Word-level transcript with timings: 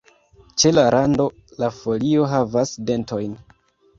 Ĉe 0.61 0.71
la 0.77 0.85
rando 0.95 1.27
la 1.65 1.69
folio 1.77 2.25
havas 2.33 2.71
dentojn. 2.91 3.37